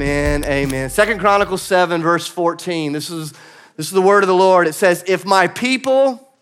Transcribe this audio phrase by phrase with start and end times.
[0.00, 0.46] Amen.
[0.46, 0.88] Amen.
[0.88, 2.92] Second Chronicles 7, verse 14.
[2.92, 3.32] This is,
[3.76, 4.66] this is the word of the Lord.
[4.66, 6.32] It says, If my people,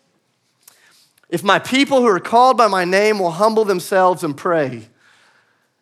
[1.27, 4.87] if my people who are called by my name will humble themselves and pray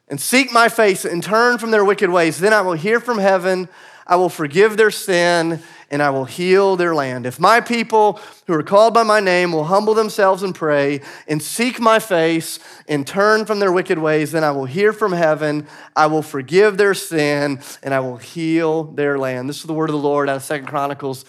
[0.07, 3.19] and seek my face and turn from their wicked ways, then I will hear from
[3.19, 3.69] heaven,
[4.07, 7.25] I will forgive their sin and I will heal their land.
[7.25, 11.41] If my people who are called by my name will humble themselves and pray and
[11.41, 15.67] seek my face and turn from their wicked ways, then I will hear from heaven,
[15.95, 19.49] I will forgive their sin, and I will heal their land.
[19.49, 21.25] This is the word of the Lord out of Second Chronicles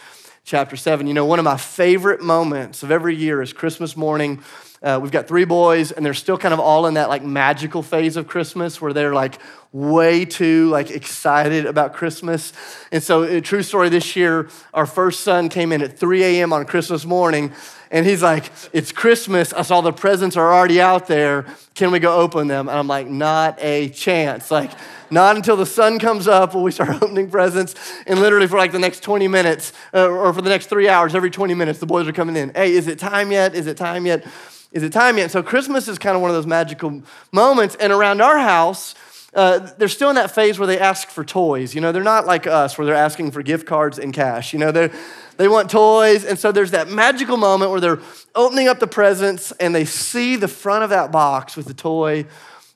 [0.48, 1.07] chapter 7.
[1.07, 4.43] You know, one of my favorite moments of every year is Christmas morning
[4.80, 7.83] uh, we've got three boys, and they're still kind of all in that like magical
[7.83, 9.39] phase of Christmas where they're like
[9.73, 12.53] way too like excited about Christmas.
[12.92, 16.53] And so, a true story this year, our first son came in at 3 a.m.
[16.53, 17.53] on Christmas morning,
[17.91, 19.53] and he's like, It's Christmas.
[19.53, 21.47] I saw the presents are already out there.
[21.75, 22.69] Can we go open them?
[22.69, 24.50] And I'm like, Not a chance.
[24.50, 24.72] Like,
[25.11, 27.75] not until the sun comes up will we start opening presents.
[28.06, 31.14] And literally for like the next 20 minutes, uh, or for the next three hours,
[31.14, 32.53] every 20 minutes, the boys are coming in.
[32.55, 33.55] Hey, is it time yet?
[33.55, 34.27] Is it time yet?
[34.70, 35.31] is it time yet?
[35.31, 37.75] So Christmas is kind of one of those magical moments.
[37.77, 38.94] And around our house,
[39.34, 41.75] uh, they're still in that phase where they ask for toys.
[41.75, 44.53] You know, they're not like us where they're asking for gift cards and cash.
[44.53, 44.91] You know, they
[45.39, 46.25] they want toys.
[46.25, 48.01] And so there's that magical moment where they're
[48.34, 52.27] opening up the presents and they see the front of that box with the toy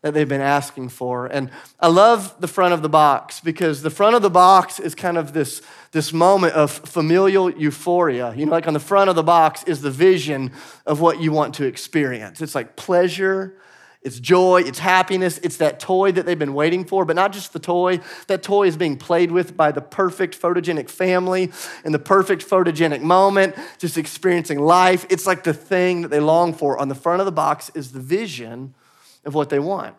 [0.02, 1.26] that they've been asking for.
[1.26, 4.94] And I love the front of the box because the front of the box is
[4.94, 8.34] kind of this, this moment of familial euphoria.
[8.34, 10.52] You know, like on the front of the box is the vision
[10.86, 12.40] of what you want to experience.
[12.40, 13.54] It's like pleasure,
[14.04, 17.52] it's joy, it's happiness, it's that toy that they've been waiting for, but not just
[17.52, 18.00] the toy.
[18.26, 21.52] That toy is being played with by the perfect photogenic family
[21.84, 25.06] in the perfect photogenic moment, just experiencing life.
[25.08, 26.78] It's like the thing that they long for.
[26.78, 28.74] On the front of the box is the vision
[29.24, 29.94] of what they want.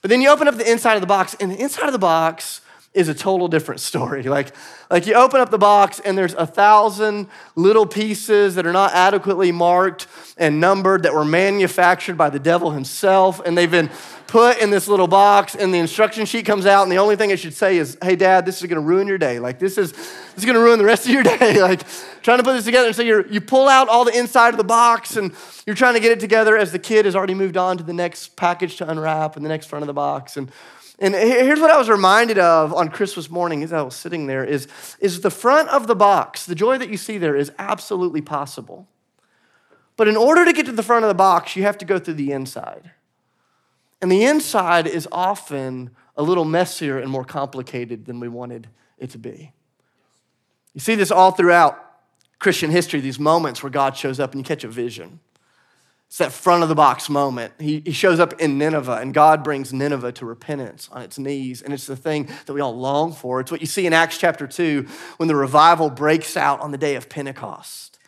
[0.00, 1.98] But then you open up the inside of the box, and the inside of the
[1.98, 2.60] box
[2.94, 4.22] is a total different story.
[4.22, 4.54] Like,
[4.90, 8.92] like you open up the box and there's a thousand little pieces that are not
[8.92, 13.90] adequately marked and numbered that were manufactured by the devil himself, and they've been
[14.26, 17.28] put in this little box, and the instruction sheet comes out, and the only thing
[17.28, 19.38] it should say is, "Hey, Dad, this is going to ruin your day.
[19.38, 21.60] Like this is this is going to ruin the rest of your day.
[21.60, 21.82] like
[22.22, 24.58] trying to put this together." And so you you pull out all the inside of
[24.58, 25.34] the box, and
[25.66, 27.92] you're trying to get it together as the kid has already moved on to the
[27.92, 30.50] next package to unwrap and the next front of the box, and
[31.02, 34.44] and here's what I was reminded of on Christmas morning as I was sitting there
[34.44, 34.68] is,
[35.00, 38.86] is the front of the box, the joy that you see there is absolutely possible.
[39.96, 41.98] But in order to get to the front of the box, you have to go
[41.98, 42.92] through the inside.
[44.00, 49.10] And the inside is often a little messier and more complicated than we wanted it
[49.10, 49.52] to be.
[50.72, 51.78] You see this all throughout
[52.38, 55.18] Christian history, these moments where God shows up and you catch a vision.
[56.12, 57.54] It's that front of the box moment.
[57.58, 61.62] He, he shows up in Nineveh, and God brings Nineveh to repentance on its knees.
[61.62, 63.40] And it's the thing that we all long for.
[63.40, 64.86] It's what you see in Acts chapter 2
[65.16, 67.98] when the revival breaks out on the day of Pentecost.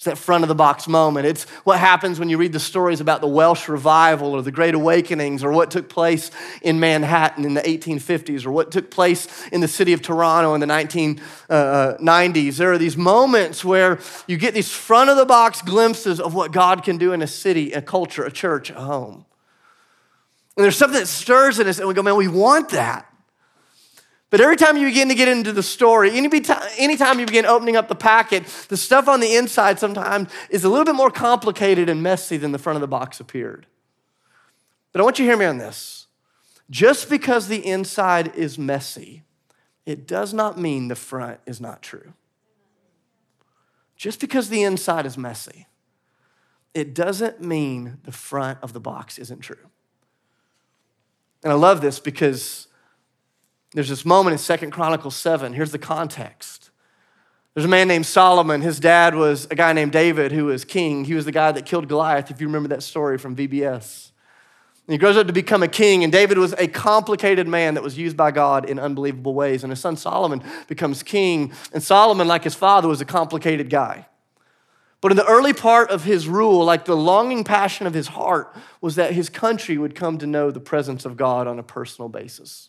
[0.00, 1.26] It's that front of the box moment.
[1.26, 4.74] It's what happens when you read the stories about the Welsh revival or the Great
[4.74, 6.30] Awakenings or what took place
[6.62, 10.60] in Manhattan in the 1850s or what took place in the city of Toronto in
[10.62, 11.20] the 1990s.
[11.50, 16.18] Uh, uh, there are these moments where you get these front of the box glimpses
[16.18, 19.26] of what God can do in a city, a culture, a church, a home.
[20.56, 23.09] And there's something that stirs in us, and we go, man, we want that.
[24.30, 27.88] But every time you begin to get into the story, anytime you begin opening up
[27.88, 32.00] the packet, the stuff on the inside sometimes is a little bit more complicated and
[32.00, 33.66] messy than the front of the box appeared.
[34.92, 36.06] But I want you to hear me on this.
[36.70, 39.24] Just because the inside is messy,
[39.84, 42.12] it does not mean the front is not true.
[43.96, 45.66] Just because the inside is messy,
[46.72, 49.68] it doesn't mean the front of the box isn't true.
[51.42, 52.68] And I love this because
[53.72, 55.52] there's this moment in Second Chronicles 7.
[55.52, 56.70] Here's the context.
[57.54, 58.60] There's a man named Solomon.
[58.60, 61.04] His dad was a guy named David who was king.
[61.04, 64.10] He was the guy that killed Goliath, if you remember that story from VBS.
[64.86, 67.82] And he grows up to become a king, and David was a complicated man that
[67.82, 69.62] was used by God in unbelievable ways.
[69.62, 71.52] And his son Solomon becomes king.
[71.72, 74.06] And Solomon, like his father, was a complicated guy.
[75.00, 78.54] But in the early part of his rule, like the longing passion of his heart
[78.80, 82.08] was that his country would come to know the presence of God on a personal
[82.08, 82.68] basis.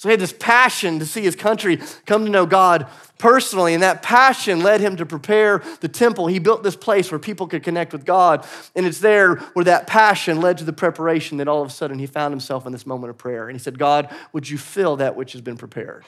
[0.00, 2.86] So he had this passion to see his country come to know God
[3.18, 6.26] personally, and that passion led him to prepare the temple.
[6.26, 9.86] He built this place where people could connect with God, and it's there where that
[9.86, 12.86] passion led to the preparation that all of a sudden he found himself in this
[12.86, 13.46] moment of prayer.
[13.46, 16.06] And he said, God, would you fill that which has been prepared?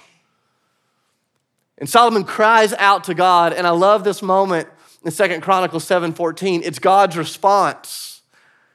[1.77, 4.69] And Solomon cries out to God, and I love this moment
[5.05, 6.63] in Second Chronicles 7:14.
[6.65, 8.12] It's God's response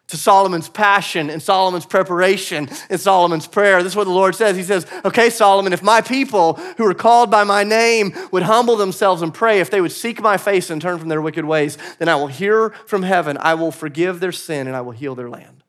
[0.07, 3.83] to Solomon's passion and Solomon's preparation and Solomon's prayer.
[3.83, 4.55] This is what the Lord says.
[4.55, 8.77] He says, Okay, Solomon, if my people who are called by my name would humble
[8.77, 11.77] themselves and pray, if they would seek my face and turn from their wicked ways,
[11.99, 15.13] then I will hear from heaven, I will forgive their sin, and I will heal
[15.13, 15.63] their land.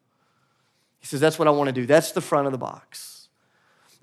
[1.01, 1.87] He says, That's what I want to do.
[1.87, 3.29] That's the front of the box.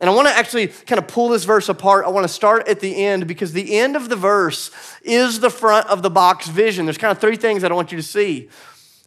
[0.02, 2.06] And I want to actually kind of pull this verse apart.
[2.06, 4.70] I want to start at the end because the end of the verse
[5.02, 6.86] is the front of the box vision.
[6.86, 8.50] There's kind of three things that I want you to see.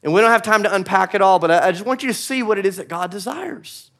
[0.02, 2.14] And we don't have time to unpack it all, but I just want you to
[2.14, 3.90] see what it is that God desires.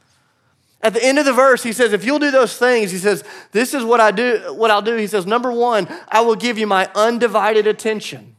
[0.81, 3.25] At the end of the verse, he says, if you'll do those things, he says,
[3.51, 4.95] this is what I do, what I'll do.
[4.95, 8.37] He says, number one, I will give you my undivided attention.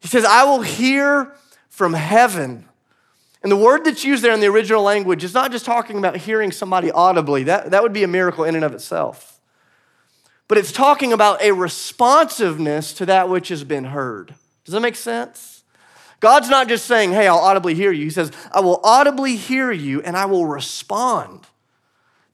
[0.00, 1.34] He says, I will hear
[1.70, 2.68] from heaven.
[3.42, 6.18] And the word that's used there in the original language is not just talking about
[6.18, 7.44] hearing somebody audibly.
[7.44, 9.40] That, that would be a miracle in and of itself.
[10.46, 14.34] But it's talking about a responsiveness to that which has been heard.
[14.64, 15.53] Does that make sense?
[16.20, 18.04] God's not just saying, hey, I'll audibly hear you.
[18.04, 21.46] He says, I will audibly hear you and I will respond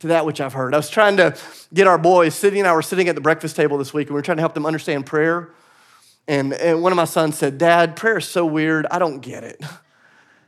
[0.01, 0.75] to that which I've heard.
[0.75, 1.37] I was trying to
[1.75, 4.15] get our boys, Sydney and I were sitting at the breakfast table this week and
[4.15, 5.51] we were trying to help them understand prayer.
[6.29, 8.87] And, and one of my sons said, Dad, prayer is so weird.
[8.91, 9.61] I don't get it.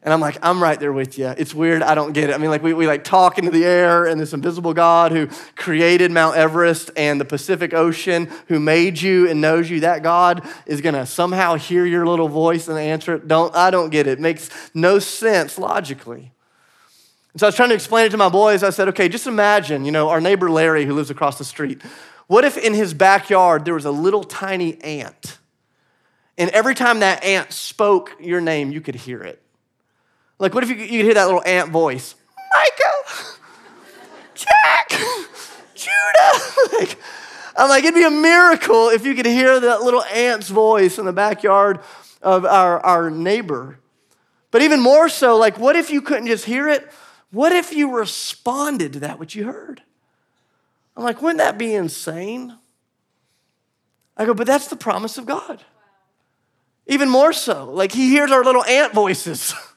[0.04, 1.28] And I'm like, I'm right there with you.
[1.28, 1.80] It's weird.
[1.80, 2.34] I don't get it.
[2.34, 5.28] I mean, like, we, we like talk into the air and this invisible God who
[5.54, 10.44] created Mount Everest and the Pacific Ocean, who made you and knows you, that God
[10.66, 13.28] is going to somehow hear your little voice and answer it.
[13.28, 14.14] Don't, I don't get it.
[14.14, 16.32] It makes no sense logically.
[17.32, 18.64] And so I was trying to explain it to my boys.
[18.64, 21.80] I said, okay, just imagine, you know, our neighbor Larry who lives across the street.
[22.26, 25.38] What if in his backyard there was a little tiny ant?
[26.36, 29.40] And every time that ant spoke your name, you could hear it.
[30.42, 32.16] Like, what if you, you could hear that little ant voice?
[32.52, 33.38] Micah,
[34.34, 34.88] Jack,
[35.72, 36.72] Judah.
[36.80, 36.98] like,
[37.56, 41.06] I'm like, it'd be a miracle if you could hear that little ant's voice in
[41.06, 41.78] the backyard
[42.20, 43.78] of our, our neighbor.
[44.50, 46.90] But even more so, like, what if you couldn't just hear it?
[47.30, 49.80] What if you responded to that which you heard?
[50.96, 52.58] I'm like, wouldn't that be insane?
[54.16, 55.62] I go, but that's the promise of God.
[56.88, 59.54] Even more so, like, He hears our little ant voices.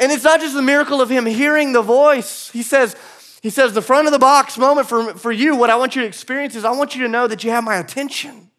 [0.00, 2.50] And it's not just the miracle of him hearing the voice.
[2.50, 2.96] He says,
[3.42, 6.02] he says, the front of the box moment for, for you, what I want you
[6.02, 8.50] to experience is I want you to know that you have my attention,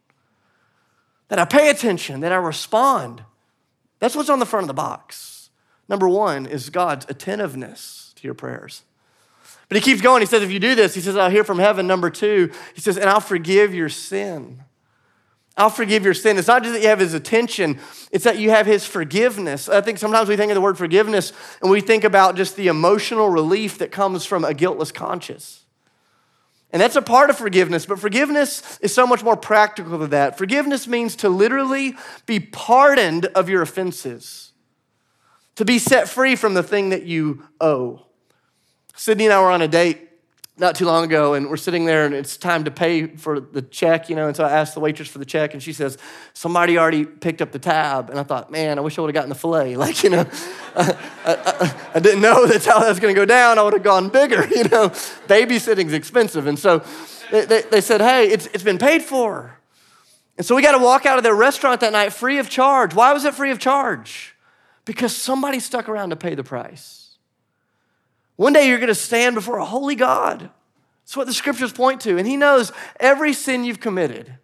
[1.29, 3.23] that I pay attention, that I respond.
[3.99, 5.49] That's what's on the front of the box.
[5.87, 8.83] Number one is God's attentiveness to your prayers.
[9.69, 10.21] But he keeps going.
[10.21, 11.87] He says, if you do this, he says, I'll hear from heaven.
[11.87, 14.63] Number two, he says, and I'll forgive your sin.
[15.55, 16.37] I'll forgive your sin.
[16.37, 17.79] It's not just that you have his attention,
[18.11, 19.69] it's that you have his forgiveness.
[19.69, 22.67] I think sometimes we think of the word forgiveness and we think about just the
[22.67, 25.63] emotional relief that comes from a guiltless conscience.
[26.71, 30.39] And that's a part of forgiveness, but forgiveness is so much more practical than that.
[30.39, 31.95] Forgiveness means to literally
[32.25, 34.53] be pardoned of your offenses,
[35.55, 38.07] to be set free from the thing that you owe.
[38.95, 40.09] Sydney and I were on a date
[40.55, 43.63] not too long ago, and we're sitting there, and it's time to pay for the
[43.63, 44.27] check, you know.
[44.27, 45.97] And so I asked the waitress for the check, and she says,
[46.33, 49.15] "Somebody already picked up the tab." And I thought, man, I wish I would have
[49.15, 49.75] gotten the fillet.
[49.83, 50.25] Like, you know,
[50.75, 50.95] I,
[51.25, 53.57] I, I, didn't know that's how that's going to go down.
[53.57, 54.89] I would have gone bigger, you know.
[55.27, 56.83] Babysitting's expensive, and so
[57.31, 59.57] they, they, they said, "Hey, it's it's been paid for."
[60.37, 62.93] And so we got to walk out of their restaurant that night free of charge.
[62.93, 64.35] Why was it free of charge?
[64.85, 67.02] Because somebody stuck around to pay the price.
[68.35, 70.49] One day you're going to stand before a holy God.
[71.03, 72.17] That's what the scriptures point to.
[72.17, 74.37] And He knows every sin you've committed.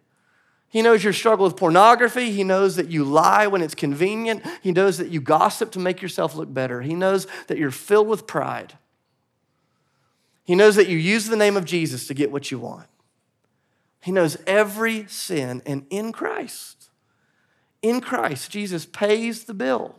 [0.68, 2.30] He knows your struggle with pornography.
[2.30, 4.44] He knows that you lie when it's convenient.
[4.62, 6.80] He knows that you gossip to make yourself look better.
[6.82, 8.74] He knows that you're filled with pride.
[10.44, 12.86] He knows that you use the name of Jesus to get what you want.
[14.00, 16.88] He knows every sin, and in Christ,
[17.82, 19.96] in Christ, Jesus pays the bill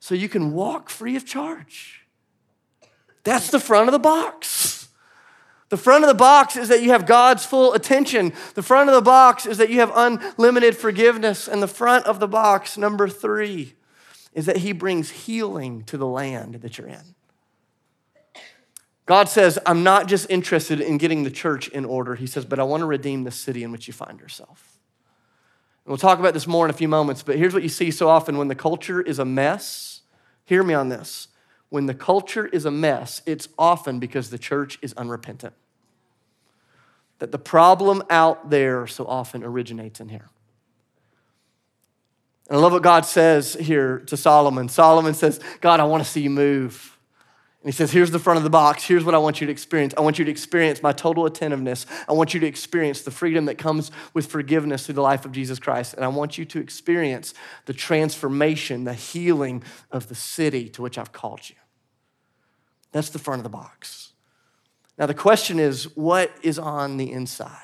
[0.00, 2.01] so you can walk free of charge.
[3.24, 4.88] That's the front of the box.
[5.68, 8.34] The front of the box is that you have God's full attention.
[8.54, 11.48] The front of the box is that you have unlimited forgiveness.
[11.48, 13.74] And the front of the box, number three,
[14.34, 17.14] is that He brings healing to the land that you're in.
[19.06, 22.16] God says, I'm not just interested in getting the church in order.
[22.16, 24.78] He says, but I want to redeem the city in which you find yourself.
[25.84, 27.90] And we'll talk about this more in a few moments, but here's what you see
[27.90, 30.02] so often when the culture is a mess.
[30.44, 31.28] Hear me on this
[31.72, 35.54] when the culture is a mess, it's often because the church is unrepentant.
[37.18, 40.28] That the problem out there so often originates in here.
[42.50, 44.68] And I love what God says here to Solomon.
[44.68, 46.98] Solomon says, God, I want to see you move.
[47.62, 48.84] And he says, Here's the front of the box.
[48.84, 49.94] Here's what I want you to experience.
[49.96, 51.86] I want you to experience my total attentiveness.
[52.06, 55.32] I want you to experience the freedom that comes with forgiveness through the life of
[55.32, 55.94] Jesus Christ.
[55.94, 57.32] And I want you to experience
[57.64, 61.56] the transformation, the healing of the city to which I've called you.
[62.92, 64.12] That's the front of the box.
[64.98, 67.58] Now, the question is, what is on the inside?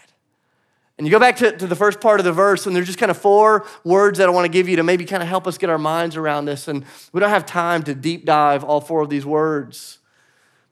[0.97, 2.99] And you go back to, to the first part of the verse, and there's just
[2.99, 5.47] kind of four words that I want to give you to maybe kind of help
[5.47, 6.66] us get our minds around this.
[6.66, 9.99] And we don't have time to deep dive all four of these words.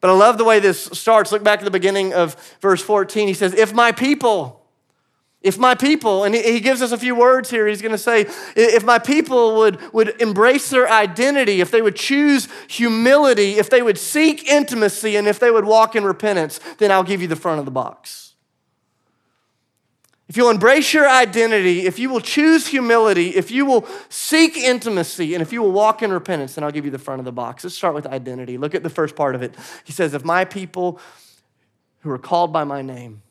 [0.01, 1.31] But I love the way this starts.
[1.31, 3.29] Look back at the beginning of verse 14.
[3.29, 4.66] He says, If my people,
[5.47, 8.27] if my people, and he gives us a few words here, he's going to say,
[8.57, 13.81] if my people would, would embrace their identity, if they would choose humility, if they
[13.81, 17.37] would seek intimacy, and if they would walk in repentance, then I'll give you the
[17.37, 18.35] front of the box.
[20.29, 25.35] If you'll embrace your identity, if you will choose humility, if you will seek intimacy,
[25.35, 27.31] and if you will walk in repentance, then I'll give you the front of the
[27.31, 27.63] box.
[27.63, 28.59] Let's start with identity.
[28.59, 29.55] Look at the first part of it.
[29.85, 30.99] He says, If my people
[32.01, 33.23] who are called by my name,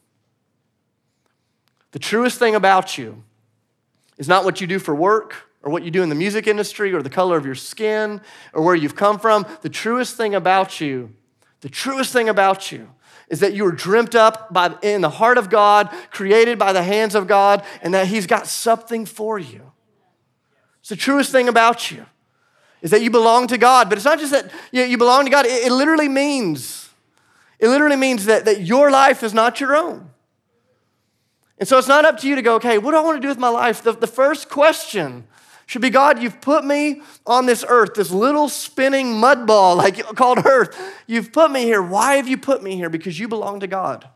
[1.96, 3.24] the truest thing about you
[4.18, 6.92] is not what you do for work or what you do in the music industry
[6.92, 8.20] or the color of your skin
[8.52, 9.46] or where you've come from.
[9.62, 11.14] The truest thing about you,
[11.62, 12.90] the truest thing about you
[13.30, 16.84] is that you were dreamt up by, in the heart of God, created by the
[16.84, 19.72] hands of God, and that He's got something for you.
[20.82, 22.06] It's the truest thing about you
[22.82, 23.88] is that you belong to God.
[23.88, 26.90] But it's not just that you belong to God, it, it literally means,
[27.58, 30.10] it literally means that, that your life is not your own.
[31.58, 33.22] And so it's not up to you to go, okay, what do I want to
[33.22, 33.82] do with my life?
[33.82, 35.26] The, the first question
[35.68, 39.98] should be God, you've put me on this earth, this little spinning mud ball like
[40.16, 40.78] called earth.
[41.08, 41.82] You've put me here.
[41.82, 42.90] Why have you put me here?
[42.90, 44.08] Because you belong to God.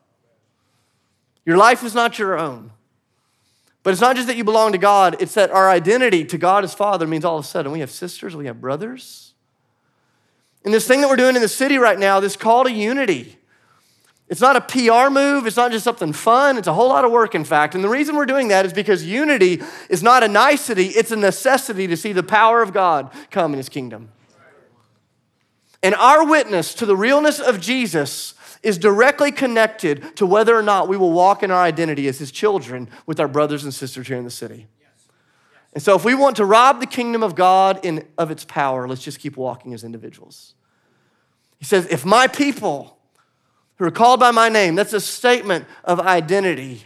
[1.45, 2.71] Your life is not your own.
[3.81, 6.63] But it's not just that you belong to God, it's that our identity to God
[6.63, 9.33] as Father means all of a sudden we have sisters, we have brothers.
[10.65, 13.38] And this thing that we're doing in the city right now, this call to unity,
[14.29, 15.47] it's not a PR move.
[15.47, 16.57] It's not just something fun.
[16.57, 17.73] It's a whole lot of work, in fact.
[17.73, 21.15] And the reason we're doing that is because unity is not a nicety, it's a
[21.15, 24.11] necessity to see the power of God come in his kingdom.
[25.81, 30.87] And our witness to the realness of Jesus is directly connected to whether or not
[30.87, 34.17] we will walk in our identity as his children with our brothers and sisters here
[34.17, 34.67] in the city.
[35.73, 38.87] And so, if we want to rob the kingdom of God in, of its power,
[38.87, 40.55] let's just keep walking as individuals.
[41.57, 42.98] He says, If my people,
[43.79, 44.75] who are called by my name.
[44.75, 46.85] That's a statement of identity.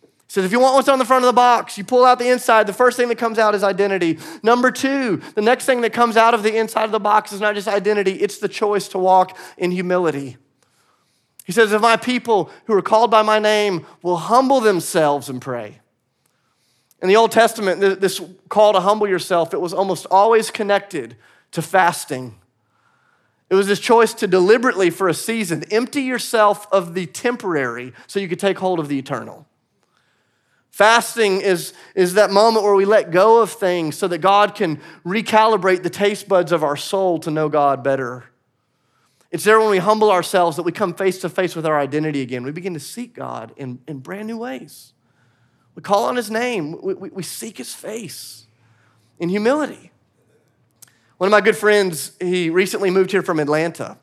[0.00, 2.18] He says, if you want what's on the front of the box, you pull out
[2.18, 4.18] the inside, the first thing that comes out is identity.
[4.42, 7.40] Number two, the next thing that comes out of the inside of the box is
[7.40, 10.36] not just identity, it's the choice to walk in humility.
[11.44, 15.40] He says, if my people who are called by my name will humble themselves and
[15.40, 15.80] pray.
[17.00, 21.16] In the Old Testament, this call to humble yourself, it was almost always connected
[21.52, 22.34] to fasting.
[23.50, 28.18] It was this choice to deliberately, for a season, empty yourself of the temporary so
[28.18, 29.46] you could take hold of the eternal.
[30.70, 34.80] Fasting is, is that moment where we let go of things so that God can
[35.06, 38.24] recalibrate the taste buds of our soul to know God better.
[39.30, 42.22] It's there when we humble ourselves that we come face to face with our identity
[42.22, 42.42] again.
[42.42, 44.94] We begin to seek God in, in brand new ways.
[45.76, 48.46] We call on His name, we, we, we seek His face
[49.18, 49.92] in humility.
[51.24, 53.96] One of my good friends, he recently moved here from Atlanta.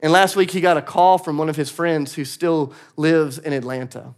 [0.00, 3.38] And last week he got a call from one of his friends who still lives
[3.38, 4.12] in Atlanta.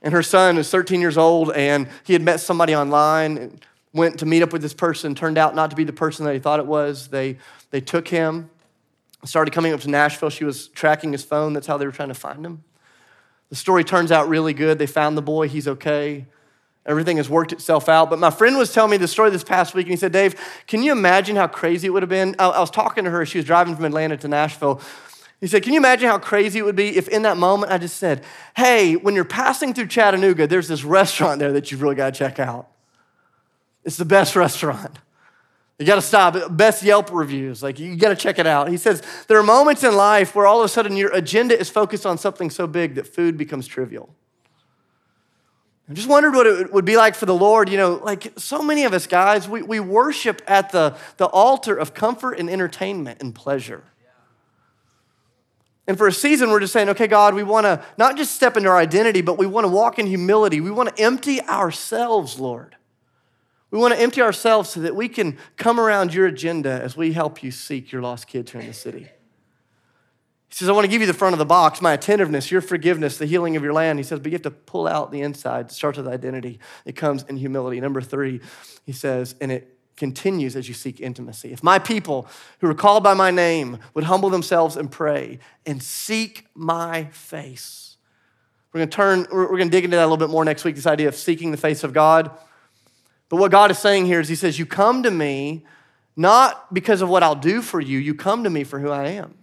[0.00, 4.20] And her son is 13 years old, and he had met somebody online and went
[4.20, 6.40] to meet up with this person, turned out not to be the person that he
[6.40, 7.08] thought it was.
[7.08, 7.36] They,
[7.70, 8.48] they took him,
[9.26, 10.30] started coming up to Nashville.
[10.30, 11.52] She was tracking his phone.
[11.52, 12.64] That's how they were trying to find him.
[13.50, 14.78] The story turns out really good.
[14.78, 16.24] They found the boy, he's okay.
[16.86, 18.10] Everything has worked itself out.
[18.10, 20.34] But my friend was telling me the story this past week, and he said, Dave,
[20.66, 22.36] can you imagine how crazy it would have been?
[22.38, 23.24] I, was talking to her.
[23.24, 24.80] She was driving from Atlanta to Nashville.
[25.40, 27.78] He said, Can you imagine how crazy it would be if in that moment I
[27.78, 28.22] just said,
[28.56, 32.18] Hey, when you're passing through Chattanooga, there's this restaurant there that you've really got to
[32.18, 32.68] check out.
[33.84, 34.98] It's the best restaurant.
[35.78, 36.36] You got to stop.
[36.56, 37.62] Best Yelp reviews.
[37.62, 38.68] Like, you got to check it out.
[38.68, 41.68] He says, There are moments in life where all of a sudden your agenda is
[41.68, 44.14] focused on something so big that food becomes trivial.
[45.88, 47.68] I just wondered what it would be like for the Lord.
[47.68, 51.76] You know, like so many of us guys, we, we worship at the, the altar
[51.76, 53.84] of comfort and entertainment and pleasure.
[55.86, 58.56] And for a season, we're just saying, okay, God, we want to not just step
[58.56, 60.62] into our identity, but we want to walk in humility.
[60.62, 62.76] We want to empty ourselves, Lord.
[63.70, 67.12] We want to empty ourselves so that we can come around your agenda as we
[67.12, 69.08] help you seek your lost kids here in the city.
[70.54, 72.60] He says, I want to give you the front of the box, my attentiveness, your
[72.60, 73.98] forgiveness, the healing of your land.
[73.98, 75.66] He says, but you have to pull out the inside.
[75.66, 76.60] It starts with identity.
[76.84, 77.80] It comes in humility.
[77.80, 78.40] Number three,
[78.86, 81.52] he says, and it continues as you seek intimacy.
[81.52, 82.28] If my people
[82.60, 87.96] who are called by my name would humble themselves and pray and seek my face.
[88.72, 90.62] We're going to turn, we're going to dig into that a little bit more next
[90.62, 92.30] week, this idea of seeking the face of God.
[93.28, 95.64] But what God is saying here is He says, You come to me
[96.14, 99.08] not because of what I'll do for you, you come to me for who I
[99.08, 99.34] am.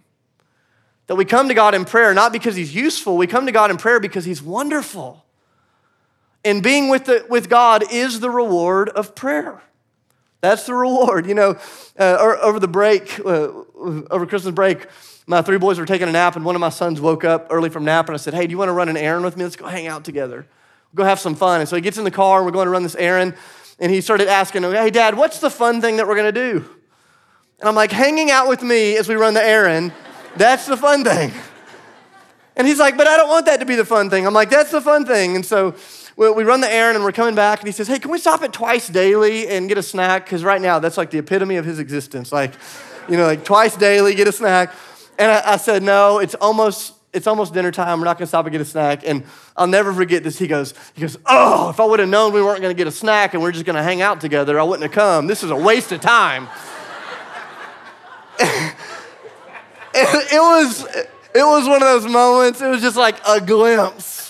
[1.08, 3.70] That we come to God in prayer not because He's useful, we come to God
[3.70, 5.24] in prayer because He's wonderful.
[6.44, 9.62] And being with, the, with God is the reward of prayer.
[10.40, 11.26] That's the reward.
[11.26, 11.58] You know,
[11.98, 13.52] uh, over the break, uh,
[14.10, 14.86] over Christmas break,
[15.26, 17.70] my three boys were taking a nap, and one of my sons woke up early
[17.70, 19.44] from nap, and I said, Hey, do you want to run an errand with me?
[19.44, 20.46] Let's go hang out together.
[20.96, 21.60] Go have some fun.
[21.60, 23.34] And so he gets in the car, and we're going to run this errand,
[23.78, 26.68] and he started asking, Hey, Dad, what's the fun thing that we're going to do?
[27.60, 29.92] And I'm like, Hanging out with me as we run the errand,
[30.36, 31.32] that's the fun thing.
[32.56, 34.26] And he's like, But I don't want that to be the fun thing.
[34.26, 35.36] I'm like, That's the fun thing.
[35.36, 35.74] And so
[36.16, 38.42] we run the errand and we're coming back, and he says, Hey, can we stop
[38.42, 40.24] at twice daily and get a snack?
[40.24, 42.32] Because right now, that's like the epitome of his existence.
[42.32, 42.52] Like,
[43.08, 44.74] you know, like twice daily, get a snack.
[45.18, 46.94] And I, I said, No, it's almost.
[47.14, 47.98] It's almost dinner time.
[47.98, 49.06] We're not going to stop and get a snack.
[49.06, 49.24] And
[49.54, 50.38] I'll never forget this.
[50.38, 52.86] He goes, he goes, Oh, if I would have known we weren't going to get
[52.86, 55.26] a snack and we we're just going to hang out together, I wouldn't have come.
[55.26, 56.48] This is a waste of time.
[59.94, 60.84] it was,
[61.34, 62.60] it was one of those moments.
[62.60, 64.22] It was just like a glimpse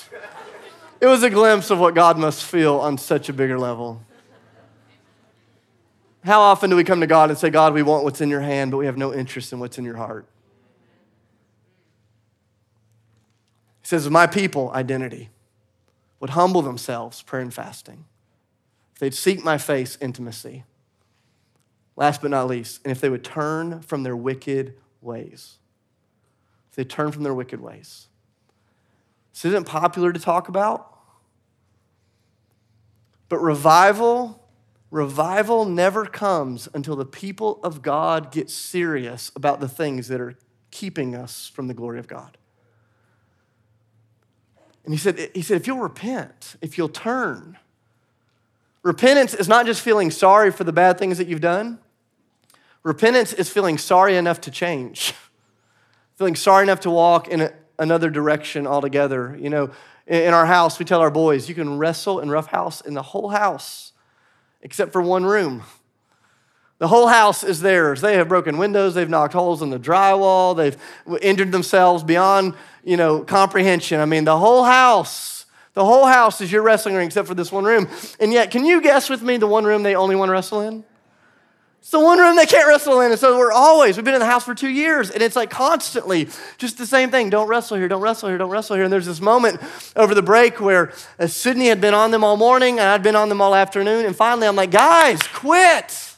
[1.03, 4.01] it was a glimpse of what God must feel on such a bigger level.
[6.23, 8.41] How often do we come to God and say, God, we want what's in your
[8.41, 10.27] hand, but we have no interest in what's in your heart?
[13.81, 15.31] He says, My people, identity,
[16.21, 18.05] would humble themselves, prayer and fasting.
[18.95, 20.63] If they'd seek my face, intimacy.
[21.97, 25.59] Last but not least, and if they would turn from their wicked ways.
[26.75, 28.07] They turn from their wicked ways.
[29.33, 30.89] This isn't popular to talk about.
[33.29, 34.47] But revival,
[34.91, 40.39] revival never comes until the people of God get serious about the things that are
[40.71, 42.37] keeping us from the glory of God.
[44.85, 47.59] And he said, he said, if you'll repent, if you'll turn,
[48.83, 51.79] repentance is not just feeling sorry for the bad things that you've done.
[52.83, 55.15] Repentance is feeling sorry enough to change,
[56.17, 59.37] feeling sorry enough to walk in a, another direction altogether.
[59.41, 59.71] You know,
[60.07, 63.29] in our house, we tell our boys, you can wrestle and roughhouse in the whole
[63.29, 63.93] house
[64.63, 65.63] except for one room.
[66.79, 68.01] The whole house is theirs.
[68.01, 70.77] They have broken windows, they've knocked holes in the drywall, they've
[71.21, 74.01] injured themselves beyond, you know, comprehension.
[74.01, 77.53] I mean, the whole house, the whole house is your wrestling ring except for this
[77.53, 77.89] one room.
[78.19, 80.61] And yet, can you guess with me the one room they only want to wrestle
[80.61, 80.85] in?
[81.83, 83.11] It's the one room they can't wrestle in.
[83.11, 85.51] And so we're always, we've been in the house for two years, and it's like
[85.51, 87.29] constantly just the same thing.
[87.29, 88.85] Don't wrestle here, don't wrestle here, don't wrestle here.
[88.85, 89.61] And there's this moment
[89.97, 93.17] over the break where uh, Sydney had been on them all morning, and I'd been
[93.17, 94.07] on them all afternoon.
[94.07, 96.17] And finally, I'm like, guys, quit.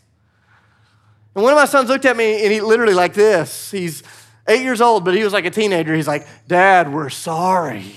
[1.35, 3.71] And one of my sons looked at me, and he literally like this.
[3.71, 4.03] He's
[4.47, 5.95] eight years old, but he was like a teenager.
[5.95, 7.97] He's like, Dad, we're sorry.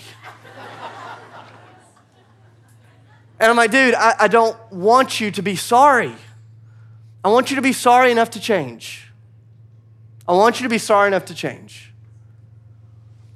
[3.42, 6.16] and I'm like, dude, I, I don't want you to be sorry.
[7.28, 9.12] I want you to be sorry enough to change.
[10.26, 11.94] I want you to be sorry enough to change.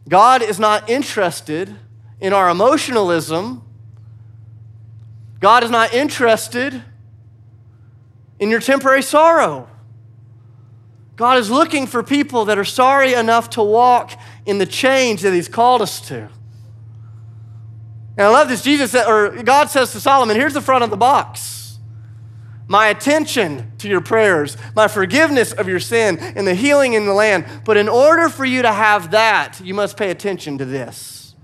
[0.08, 1.76] God is not interested
[2.22, 3.62] in our emotionalism.
[5.42, 6.82] God is not interested
[8.40, 9.68] in your temporary sorrow.
[11.18, 15.34] God is looking for people that are sorry enough to walk in the change that
[15.34, 16.30] He's called us to.
[18.18, 18.62] And I love this.
[18.62, 21.61] Jesus or God says to Solomon, here's the front of the box
[22.72, 27.14] my attention to your prayers, my forgiveness of your sin, and the healing in the
[27.14, 27.46] land.
[27.66, 31.36] But in order for you to have that, you must pay attention to this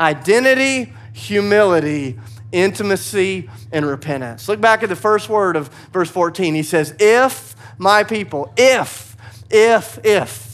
[0.00, 2.18] identity, humility,
[2.50, 4.48] intimacy, and repentance.
[4.48, 6.56] Look back at the first word of verse 14.
[6.56, 9.16] He says, If my people, if,
[9.50, 10.47] if, if,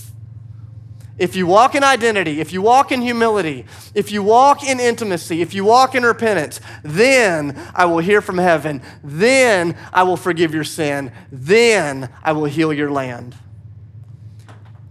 [1.16, 5.42] if you walk in identity, if you walk in humility, if you walk in intimacy,
[5.42, 8.83] if you walk in repentance, then I will hear from heaven.
[9.03, 11.12] Then I will forgive your sin.
[11.31, 13.37] Then I will heal your land.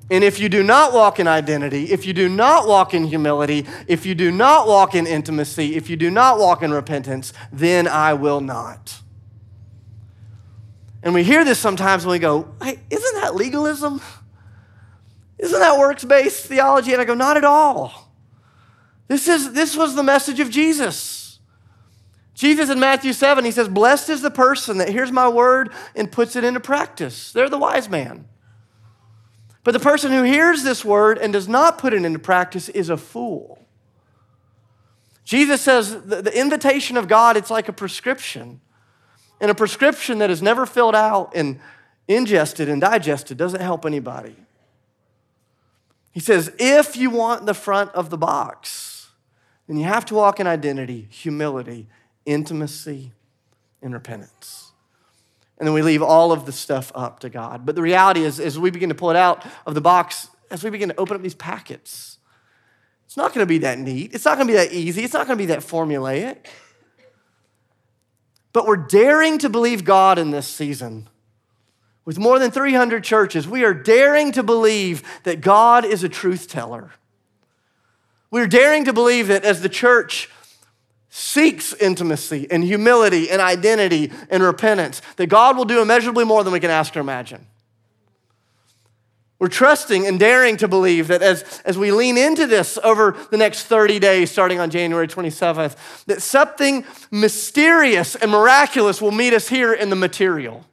[0.09, 3.65] And if you do not walk in identity, if you do not walk in humility,
[3.87, 7.87] if you do not walk in intimacy, if you do not walk in repentance, then
[7.87, 9.01] I will not.
[11.01, 14.01] And we hear this sometimes when we go, hey, isn't that legalism?
[15.43, 16.93] Isn't that works based theology?
[16.93, 18.13] And I go, Not at all.
[19.09, 21.39] This, is, this was the message of Jesus.
[22.33, 26.09] Jesus in Matthew 7, he says, Blessed is the person that hears my word and
[26.09, 27.33] puts it into practice.
[27.33, 28.25] They're the wise man.
[29.65, 32.89] But the person who hears this word and does not put it into practice is
[32.89, 33.59] a fool.
[35.25, 38.61] Jesus says the, the invitation of God, it's like a prescription.
[39.41, 41.59] And a prescription that is never filled out and
[42.07, 44.37] ingested and digested doesn't help anybody.
[46.13, 49.09] He says, if you want the front of the box,
[49.67, 51.87] then you have to walk in identity, humility,
[52.25, 53.11] intimacy,
[53.81, 54.71] and repentance.
[55.57, 57.65] And then we leave all of the stuff up to God.
[57.65, 60.63] But the reality is, as we begin to pull it out of the box, as
[60.63, 62.19] we begin to open up these packets,
[63.05, 64.13] it's not going to be that neat.
[64.13, 65.03] It's not going to be that easy.
[65.03, 66.45] It's not going to be that formulaic.
[68.51, 71.09] But we're daring to believe God in this season.
[72.05, 76.49] With more than 300 churches, we are daring to believe that God is a truth
[76.49, 76.91] teller.
[78.29, 80.29] We're daring to believe that as the church
[81.09, 86.51] seeks intimacy and humility and identity and repentance, that God will do immeasurably more than
[86.51, 87.45] we can ask or imagine.
[89.39, 93.37] We're trusting and daring to believe that as, as we lean into this over the
[93.37, 99.49] next 30 days, starting on January 27th, that something mysterious and miraculous will meet us
[99.49, 100.65] here in the material.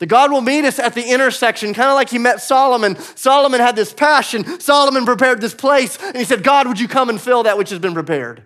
[0.00, 2.96] That God will meet us at the intersection, kind of like He met Solomon.
[2.96, 4.58] Solomon had this passion.
[4.58, 7.70] Solomon prepared this place, and He said, God, would you come and fill that which
[7.70, 8.42] has been prepared?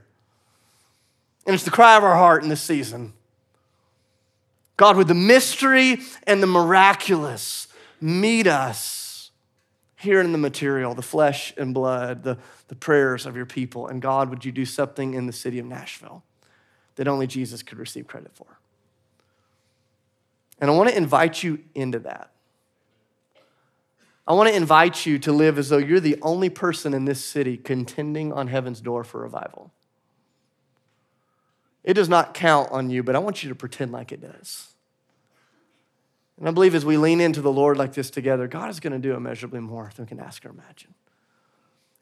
[1.46, 3.12] And it's the cry of our heart in this season.
[4.76, 7.68] God, with the mystery and the miraculous,
[8.00, 9.30] meet us
[9.96, 12.36] here in the material, the flesh and blood, the,
[12.68, 13.86] the prayers of your people.
[13.86, 16.24] And God, would you do something in the city of Nashville
[16.96, 18.53] that only Jesus could receive credit for?
[20.60, 22.30] And I want to invite you into that.
[24.26, 27.22] I want to invite you to live as though you're the only person in this
[27.22, 29.70] city contending on heaven's door for revival.
[31.82, 34.74] It does not count on you, but I want you to pretend like it does.
[36.38, 38.94] And I believe as we lean into the Lord like this together, God is going
[38.94, 40.94] to do immeasurably more than we can ask or imagine.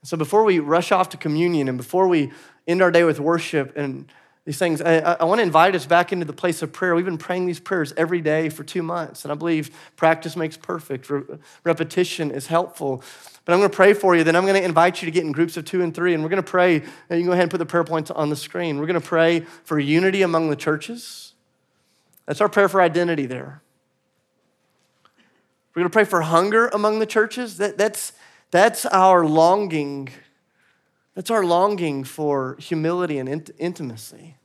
[0.04, 2.32] So before we rush off to communion and before we
[2.66, 4.10] end our day with worship and
[4.44, 6.96] these things, I, I want to invite us back into the place of prayer.
[6.96, 10.56] We've been praying these prayers every day for two months, and I believe practice makes
[10.56, 11.10] perfect.
[11.62, 13.04] repetition is helpful.
[13.44, 14.24] But I'm going to pray for you.
[14.24, 16.24] Then I'm going to invite you to get in groups of two and three, and
[16.24, 16.76] we're going to pray.
[16.76, 18.78] And you can go ahead and put the prayer points on the screen.
[18.78, 21.34] We're going to pray for unity among the churches.
[22.26, 23.62] That's our prayer for identity there.
[25.74, 27.58] We're going to pray for hunger among the churches.
[27.58, 28.12] That, that's,
[28.50, 30.10] that's our longing.
[31.14, 34.36] That's our longing for humility and int- intimacy.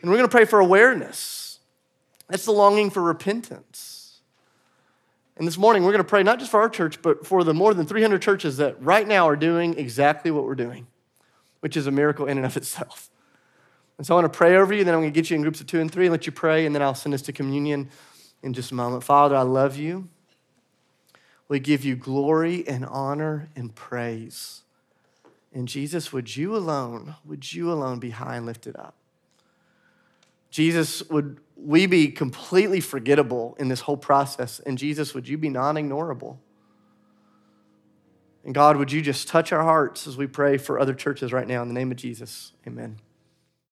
[0.00, 1.60] And we're going to pray for awareness.
[2.28, 4.20] That's the longing for repentance.
[5.36, 7.54] And this morning, we're going to pray not just for our church, but for the
[7.54, 10.86] more than 300 churches that right now are doing exactly what we're doing,
[11.60, 13.10] which is a miracle in and of itself.
[13.98, 15.42] And so I want to pray over you, then I'm going to get you in
[15.42, 17.32] groups of two and three and let you pray, and then I'll send us to
[17.32, 17.88] communion
[18.42, 19.04] in just a moment.
[19.04, 20.08] Father, I love you.
[21.48, 24.62] We give you glory and honor and praise.
[25.54, 28.94] And Jesus, would you alone, would you alone be high and lifted up?
[30.50, 34.60] Jesus, would we be completely forgettable in this whole process?
[34.60, 36.38] And Jesus, would you be non ignorable?
[38.44, 41.46] And God, would you just touch our hearts as we pray for other churches right
[41.46, 42.52] now in the name of Jesus?
[42.66, 42.98] Amen.